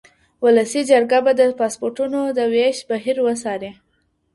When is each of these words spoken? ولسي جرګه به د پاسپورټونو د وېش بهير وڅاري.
ولسي 0.45 0.81
جرګه 0.91 1.19
به 1.25 1.31
د 1.39 1.41
پاسپورټونو 1.59 2.19
د 2.37 2.39
وېش 2.53 2.77
بهير 2.89 3.17
وڅاري. 3.25 3.71